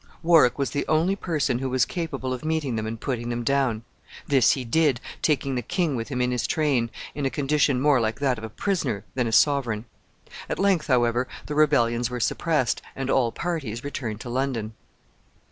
[0.23, 3.83] Warwick was the only person who was capable of meeting them and putting them down.
[4.27, 8.01] This he did, taking the king with him in his train, in a condition more
[8.01, 9.85] like that of a prisoner than a sovereign.
[10.49, 14.73] At length, however, the rebellions were suppressed, and all parties returned to London.